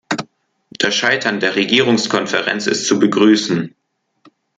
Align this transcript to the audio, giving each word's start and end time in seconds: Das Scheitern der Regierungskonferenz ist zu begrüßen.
Das 0.79 0.95
Scheitern 0.95 1.39
der 1.39 1.55
Regierungskonferenz 1.55 2.65
ist 2.65 2.87
zu 2.87 2.97
begrüßen. 2.97 3.75